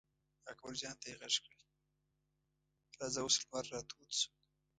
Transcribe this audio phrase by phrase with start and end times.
[0.51, 1.61] اکبر جان ته یې غږ کړل:
[2.99, 4.31] راځه اوس لمر را تود شو.